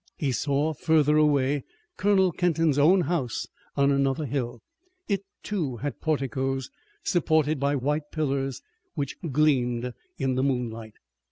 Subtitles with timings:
[0.17, 1.63] He saw further away
[1.95, 4.63] Colonel Kenton's own house on another hill.
[5.07, 6.71] It, too, had porticos,
[7.03, 8.63] supported by white pillars
[8.95, 10.93] which gleamed in the moonlight.